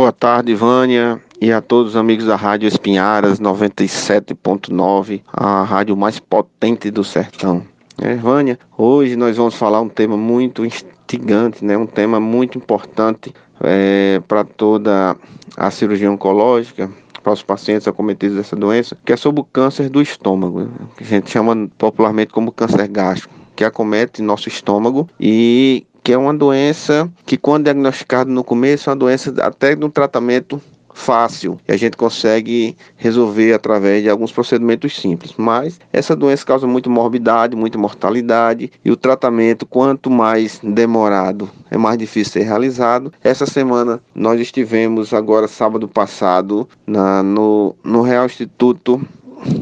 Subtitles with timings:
[0.00, 6.18] Boa tarde, Vânia, e a todos os amigos da Rádio Espinharas 97.9, a rádio mais
[6.18, 7.62] potente do sertão.
[8.00, 11.76] É, Vânia, hoje nós vamos falar um tema muito instigante, né?
[11.76, 15.14] um tema muito importante é, para toda
[15.54, 16.90] a cirurgia oncológica,
[17.22, 21.06] para os pacientes acometidos dessa doença, que é sobre o câncer do estômago, que a
[21.06, 27.10] gente chama popularmente como câncer gástrico, que acomete nosso estômago e que é uma doença
[27.26, 30.60] que, quando diagnosticado no começo, é uma doença até no tratamento
[30.92, 35.34] fácil e a gente consegue resolver através de alguns procedimentos simples.
[35.36, 41.78] Mas essa doença causa muito morbidade, muita mortalidade e o tratamento, quanto mais demorado, é
[41.78, 43.12] mais difícil ser realizado.
[43.22, 49.00] Essa semana nós estivemos, agora sábado passado, na, no, no Real Instituto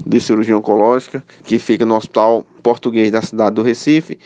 [0.04, 4.18] de Cirurgia Oncológica, que fica no Hospital Português da cidade do Recife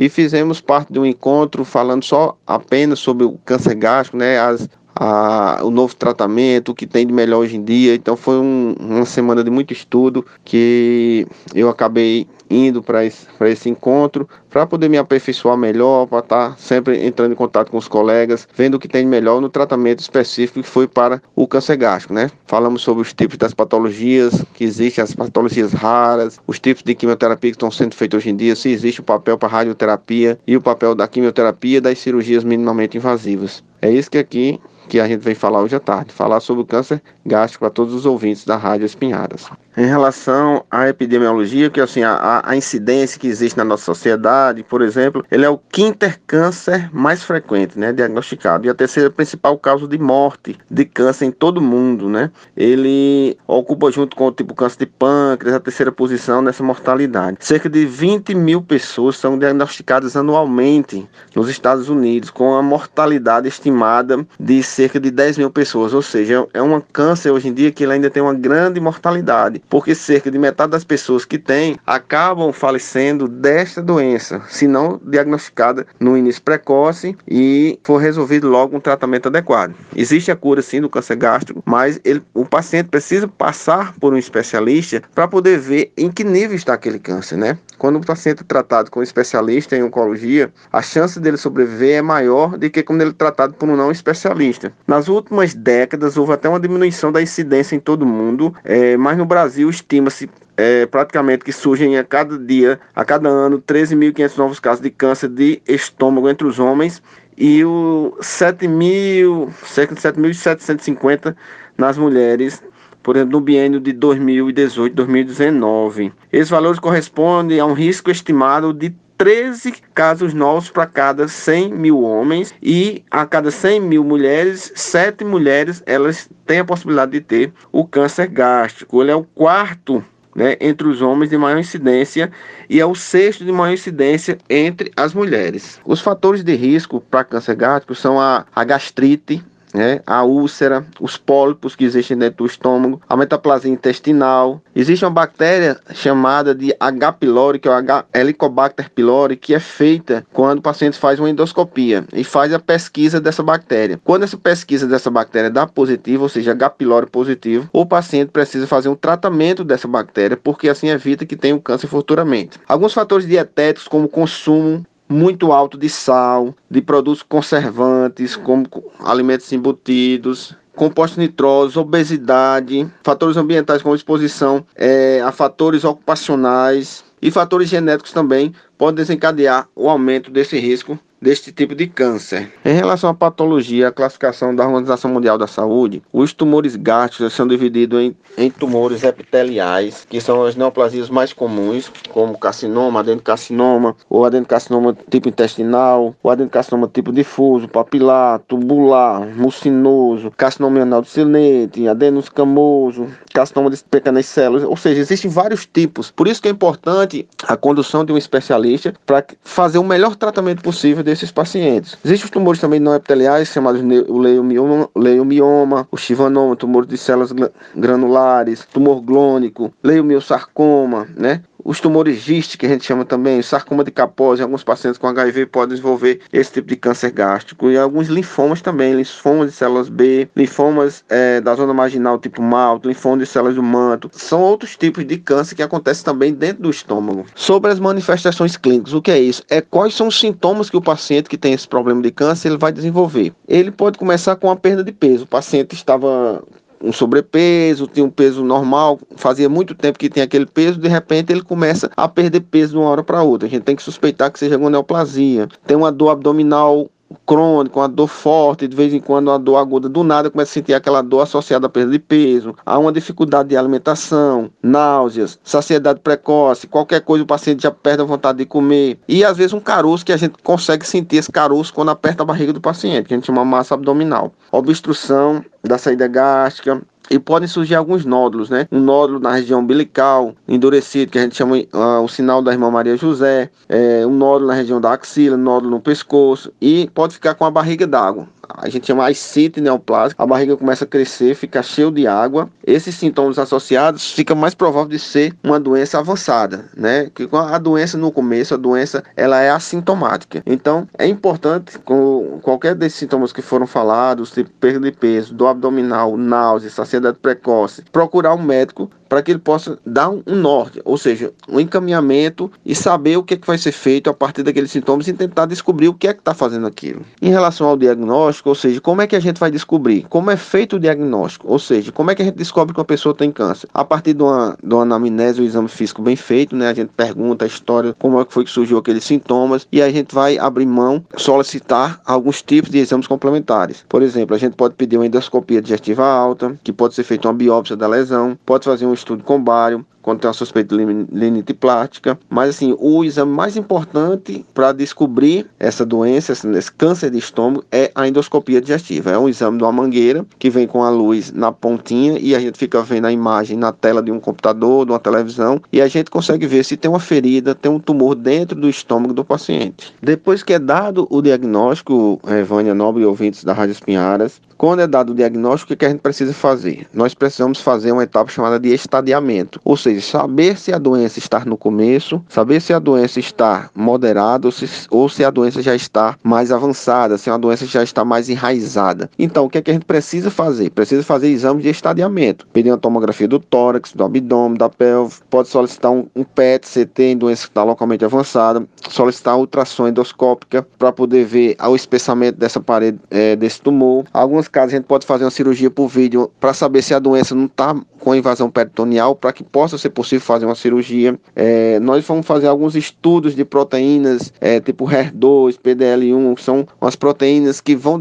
[0.00, 4.66] e fizemos parte de um encontro falando só apenas sobre o câncer gástrico, né, as,
[5.00, 7.94] a, o novo tratamento, o que tem de melhor hoje em dia.
[7.94, 13.70] Então foi um, uma semana de muito estudo que eu acabei indo para esse, esse
[13.70, 17.86] encontro para poder me aperfeiçoar melhor, para estar tá sempre entrando em contato com os
[17.86, 21.76] colegas, vendo o que tem de melhor no tratamento específico que foi para o câncer
[21.76, 22.28] gástrico, né?
[22.46, 27.52] Falamos sobre os tipos das patologias que existem, as patologias raras, os tipos de quimioterapia
[27.52, 30.60] que estão sendo feitos hoje em dia, se existe o papel para radioterapia e o
[30.60, 33.62] papel da quimioterapia das cirurgias minimamente invasivas.
[33.80, 36.66] É isso que aqui que a gente vem falar hoje à tarde, falar sobre o
[36.66, 39.48] câncer gástrico para todos os ouvintes da Rádio Espinharas.
[39.76, 44.82] Em relação à epidemiologia, que assim, a, a incidência que existe na nossa sociedade, por
[44.82, 49.86] exemplo, ele é o quinto câncer mais frequente, né, diagnosticado, e a terceira principal causa
[49.86, 52.30] de morte de câncer em todo o mundo, né?
[52.56, 57.38] Ele ocupa junto com o tipo câncer de pâncreas a terceira posição nessa mortalidade.
[57.40, 64.26] Cerca de 20 mil pessoas são diagnosticadas anualmente nos Estados Unidos, com a mortalidade estimada
[64.38, 67.84] de cerca de 10 mil pessoas, ou seja, é um câncer hoje em dia que
[67.84, 72.52] ele ainda tem uma grande mortalidade, porque cerca de metade das pessoas que tem acabam
[72.52, 79.26] falecendo desta doença, se não diagnosticada no início precoce e for resolvido logo um tratamento
[79.26, 79.74] adequado.
[79.94, 84.16] Existe a cura sim do câncer gástrico, mas ele, o paciente precisa passar por um
[84.18, 87.58] especialista para poder ver em que nível está aquele câncer, né?
[87.78, 92.02] Quando o paciente é tratado com um especialista em oncologia, a chance dele sobreviver é
[92.02, 94.72] maior do que quando ele é tratado por um não especialista.
[94.86, 99.16] Nas últimas décadas, houve até uma diminuição da incidência em todo o mundo, é, mas
[99.16, 104.60] no Brasil estima-se é, praticamente que surgem a cada dia, a cada ano, 13.500 novos
[104.60, 107.02] casos de câncer de estômago entre os homens
[107.36, 111.34] e o 7 mil, cerca de 7.750
[111.78, 112.62] nas mulheres
[113.02, 116.12] por exemplo, no biênio de 2018-2019.
[116.32, 122.00] Esses valores correspondem a um risco estimado de 13 casos novos para cada 100 mil
[122.00, 127.52] homens e a cada 100 mil mulheres, 7 mulheres elas têm a possibilidade de ter
[127.70, 129.02] o câncer gástrico.
[129.02, 130.02] Ele é o quarto
[130.34, 132.32] né, entre os homens de maior incidência
[132.66, 135.78] e é o sexto de maior incidência entre as mulheres.
[135.84, 139.44] Os fatores de risco para câncer gástrico são a, a gastrite,
[139.74, 140.00] né?
[140.06, 144.60] a úlcera, os pólipos que existem dentro do estômago, a metaplasia intestinal.
[144.74, 147.12] Existe uma bactéria chamada de H.
[147.12, 148.04] pylori, que é o H.
[148.14, 153.20] Helicobacter pylori, que é feita quando o paciente faz uma endoscopia e faz a pesquisa
[153.20, 154.00] dessa bactéria.
[154.04, 156.70] Quando essa pesquisa dessa bactéria dá positivo, ou seja, H.
[156.70, 161.54] pylori positivo, o paciente precisa fazer um tratamento dessa bactéria, porque assim evita que tenha
[161.54, 162.58] um câncer futuramente.
[162.68, 168.64] Alguns fatores dietéticos, como consumo muito alto de sal, de produtos conservantes, como
[169.00, 177.68] alimentos embutidos, compostos nitrosos, obesidade, fatores ambientais como exposição é, a fatores ocupacionais e fatores
[177.68, 182.50] genéticos também podem desencadear o aumento desse risco deste tipo de câncer.
[182.64, 187.46] Em relação à patologia, a classificação da Organização Mundial da Saúde, os tumores gástricos são
[187.46, 194.24] divididos em, em tumores epiteliais, que são as neoplasias mais comuns, como carcinoma, adenocarcinoma, ou
[194.24, 203.06] adenocarcinoma tipo intestinal, ou adenocarcinoma tipo difuso, papilar, tubular, mucinoso, carcinoma anal do silente, adenoscamoso,
[203.34, 206.10] carcinoma de pequenas células, ou seja, existem vários tipos.
[206.10, 210.62] Por isso que é importante a condução de um especialista para fazer o melhor tratamento
[210.62, 211.96] possível desses pacientes.
[212.04, 217.32] Existem os tumores também não epiteliais, chamados o leiomioma, leiomioma o chivanoma, tumor de células
[217.74, 221.42] granulares, tumor glônico, leiomiosarcoma, né?
[221.64, 225.46] Os tumores GIST, que a gente chama também, sarcoma de Kaposi, alguns pacientes com HIV
[225.46, 230.28] podem desenvolver esse tipo de câncer gástrico, e alguns linfomas também, linfomas de células B,
[230.36, 235.04] linfomas é, da zona marginal tipo MALT, linfomas de células do manto, são outros tipos
[235.06, 237.26] de câncer que acontecem também dentro do estômago.
[237.34, 239.42] Sobre as manifestações clínicas, o que é isso?
[239.48, 242.58] É quais são os sintomas que o paciente que tem esse problema de câncer ele
[242.58, 243.32] vai desenvolver.
[243.48, 245.24] Ele pode começar com a perda de peso.
[245.24, 246.42] O paciente estava
[246.82, 251.30] um sobrepeso, tinha um peso normal, fazia muito tempo que tinha aquele peso, de repente
[251.30, 253.46] ele começa a perder peso de uma hora para outra.
[253.46, 255.48] A gente tem que suspeitar que seja neoplasia.
[255.66, 256.90] Tem uma dor abdominal
[257.26, 260.54] crônico, uma dor forte, de vez em quando uma dor aguda, do nada começa a
[260.54, 266.00] sentir aquela dor associada à perda de peso, há uma dificuldade de alimentação, náuseas, saciedade
[266.00, 268.98] precoce, qualquer coisa o paciente já perde a vontade de comer.
[269.08, 272.26] E às vezes um caroço que a gente consegue sentir esse caroço quando aperta a
[272.26, 274.32] barriga do paciente, que a gente chama massa abdominal.
[274.52, 276.80] Obstrução da saída gástrica,
[277.10, 278.68] e podem surgir alguns nódulos, né?
[278.70, 282.70] Um nódulo na região umbilical, endurecido, que a gente chama uh, o sinal da irmã
[282.70, 287.14] Maria José, é, um nódulo na região da axila, um nódulo no pescoço, e pode
[287.14, 291.34] ficar com a barriga d'água a gente chama ascite neoplásica, a barriga começa a crescer,
[291.34, 292.48] fica cheio de água.
[292.66, 297.10] Esses sintomas associados fica mais provável de ser uma doença avançada, né?
[297.14, 300.42] Que a doença no começo, a doença ela é assintomática.
[300.46, 305.48] Então, é importante com qualquer desses sintomas que foram falados, tipo perda de peso, dor
[305.48, 310.96] abdominal, náusea, saciedade precoce, procurar um médico para que ele possa dar um, norte, ou
[310.96, 314.70] seja, um encaminhamento e saber o que, é que vai ser feito a partir daqueles
[314.70, 317.02] sintomas e tentar descobrir o que é que está fazendo aquilo.
[317.20, 320.06] Em relação ao diagnóstico, ou seja, como é que a gente vai descobrir?
[320.08, 321.48] Como é feito o diagnóstico?
[321.48, 323.68] Ou seja, como é que a gente descobre que uma pessoa tem câncer?
[323.74, 326.68] A partir de uma, de uma anamnese, um exame físico bem feito, né?
[326.68, 329.90] A gente pergunta a história, como é que foi que surgiu aqueles sintomas e a
[329.90, 333.84] gente vai abrir mão, solicitar alguns tipos de exames complementares.
[333.88, 337.34] Por exemplo, a gente pode pedir uma endoscopia digestiva alta, que pode ser feita uma
[337.34, 342.18] biópsia da lesão, pode fazer um estudo combário, quando tem uma suspeita de limite plástica.
[342.28, 347.90] Mas assim, o exame mais importante para descobrir essa doença, esse câncer de estômago, é
[347.94, 349.10] a endoscopia digestiva.
[349.10, 352.40] É um exame de uma mangueira que vem com a luz na pontinha e a
[352.40, 355.88] gente fica vendo a imagem na tela de um computador, de uma televisão, e a
[355.88, 359.94] gente consegue ver se tem uma ferida, tem um tumor dentro do estômago do paciente.
[360.02, 364.80] Depois que é dado o diagnóstico, é, Vânia Nobre e ouvintes da Rádio Espinharas, quando
[364.80, 366.86] é dado o diagnóstico, o que a gente precisa fazer?
[366.92, 371.44] Nós precisamos fazer uma etapa chamada de estadiamento, ou seja, saber se a doença está
[371.44, 375.74] no começo, saber se a doença está moderada ou se, ou se a doença já
[375.74, 379.10] está mais avançada, se a doença já está mais enraizada.
[379.18, 380.70] Então, o que, é que a gente precisa fazer?
[380.70, 385.48] Precisa fazer exames de estadiamento, pedir uma tomografia do tórax, do abdômen, da pelve, pode
[385.48, 390.92] solicitar um, um PET, CT em doença que está localmente avançada, solicitar ultrassom endoscópica para
[390.92, 394.04] poder ver o espessamento dessa parede é, desse tumor.
[394.12, 397.34] Algumas casos a gente pode fazer uma cirurgia por vídeo para saber se a doença
[397.34, 401.18] não está com invasão peritoneal, para que possa ser possível fazer uma cirurgia.
[401.34, 406.96] É, nós vamos fazer alguns estudos de proteínas, é, tipo HER2, PDL1, que são umas
[406.96, 407.98] proteínas que vão,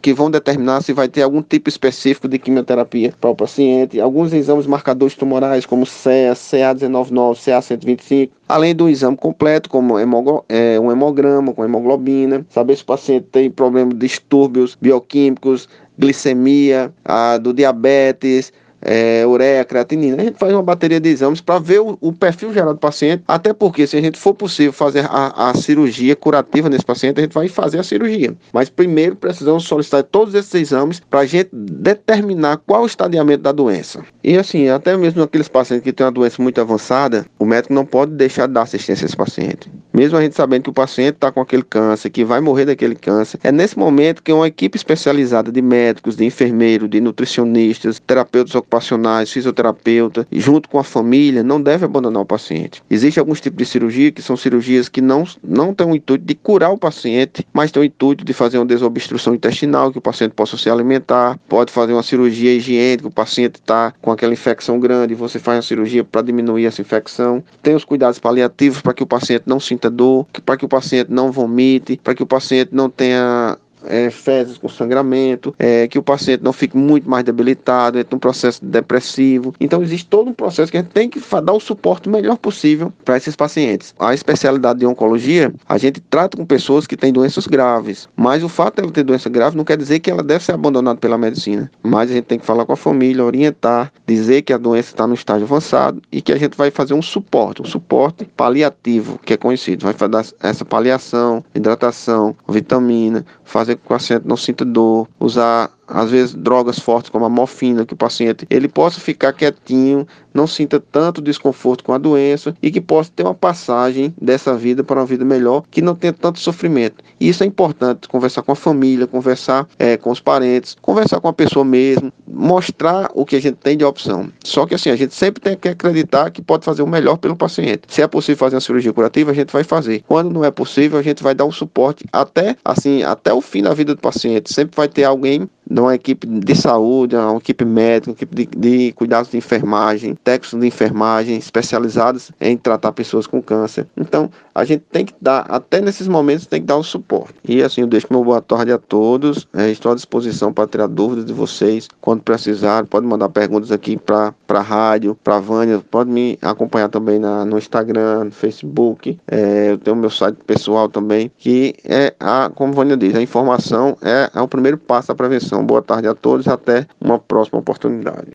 [0.00, 4.00] que vão determinar se vai ter algum tipo específico de quimioterapia para o paciente.
[4.00, 10.90] Alguns exames marcadores tumorais, como CEA, CA199, CA125, além do exame completo, como é, um
[10.90, 15.68] hemograma com hemoglobina, saber se o paciente tem problema de distúrbios bioquímicos,
[15.98, 18.52] glicemia, a, do diabetes,
[18.82, 20.22] é, ureia, creatinina.
[20.22, 23.22] A gente faz uma bateria de exames para ver o, o, perfil geral do paciente,
[23.26, 27.22] até porque se a gente for possível fazer a, a, cirurgia curativa nesse paciente, a
[27.22, 28.34] gente vai fazer a cirurgia.
[28.52, 33.52] Mas primeiro precisamos solicitar todos esses exames para a gente determinar qual o estadiamento da
[33.52, 34.02] doença.
[34.22, 37.84] E assim, até mesmo aqueles pacientes que têm uma doença muito avançada, o médico não
[37.84, 39.70] pode deixar de dar assistência a esse paciente.
[39.92, 42.94] Mesmo a gente sabendo que o paciente está com aquele câncer, que vai morrer daquele
[42.94, 48.54] câncer, é nesse momento que uma equipe especializada de médicos, de enfermeiros, de nutricionistas, terapeutas
[48.70, 52.82] ocupacionais, fisioterapeuta, junto com a família, não deve abandonar o paciente.
[52.88, 56.34] Existem alguns tipos de cirurgia que são cirurgias que não, não têm o intuito de
[56.36, 60.32] curar o paciente, mas têm o intuito de fazer uma desobstrução intestinal, que o paciente
[60.32, 65.14] possa se alimentar, pode fazer uma cirurgia higiênica, o paciente está com aquela infecção grande,
[65.14, 67.42] você faz uma cirurgia para diminuir essa infecção.
[67.62, 71.10] Tem os cuidados paliativos para que o paciente não sinta dor, para que o paciente
[71.10, 76.02] não vomite, para que o paciente não tenha é, fezes com sangramento, é, que o
[76.02, 79.54] paciente não fique muito mais debilitado, entre um processo depressivo.
[79.60, 82.92] Então existe todo um processo que a gente tem que dar o suporte melhor possível
[83.04, 83.94] para esses pacientes.
[83.98, 88.48] A especialidade de oncologia, a gente trata com pessoas que têm doenças graves, mas o
[88.48, 91.18] fato de ela ter doença grave não quer dizer que ela deve ser abandonada pela
[91.18, 91.70] medicina.
[91.82, 95.06] Mas a gente tem que falar com a família, orientar, dizer que a doença está
[95.06, 99.34] no estágio avançado e que a gente vai fazer um suporte, um suporte paliativo, que
[99.34, 99.84] é conhecido.
[99.84, 106.10] Vai fazer essa paliação, hidratação, vitamina, fazer que o paciente não sinta dor, usar às
[106.10, 110.80] vezes drogas fortes como a morfina, que o paciente ele possa ficar quietinho, não sinta
[110.80, 115.06] tanto desconforto com a doença e que possa ter uma passagem dessa vida para uma
[115.06, 117.02] vida melhor, que não tenha tanto sofrimento.
[117.18, 121.28] E isso é importante, conversar com a família, conversar é, com os parentes, conversar com
[121.28, 124.30] a pessoa mesmo, mostrar o que a gente tem de opção.
[124.44, 127.36] Só que assim, a gente sempre tem que acreditar que pode fazer o melhor pelo
[127.36, 127.82] paciente.
[127.88, 130.02] Se é possível fazer uma cirurgia curativa, a gente vai fazer.
[130.06, 133.62] Quando não é possível, a gente vai dar o suporte até assim, até o fim
[133.62, 134.52] da vida do paciente.
[134.52, 138.46] Sempre vai ter alguém de uma equipe de saúde, uma equipe médica, uma equipe de,
[138.46, 143.86] de cuidados de enfermagem, técnicos de enfermagem especializados em tratar pessoas com câncer.
[143.96, 147.34] Então, a gente tem que dar, até nesses momentos, tem que dar o suporte.
[147.46, 149.46] E assim, eu deixo meu boa tarde a todos.
[149.54, 151.88] É, estou à disposição para tirar dúvidas de vocês.
[152.00, 155.80] Quando precisar, pode mandar perguntas aqui para a rádio, para a Vânia.
[155.90, 159.18] Pode me acompanhar também na, no Instagram, no Facebook.
[159.26, 163.22] É, eu tenho meu site pessoal também, que é, a, como a Vânia diz, a
[163.22, 165.59] informação é, é o primeiro passo da prevenção.
[165.64, 166.48] Boa tarde a todos.
[166.48, 168.28] Até uma próxima oportunidade.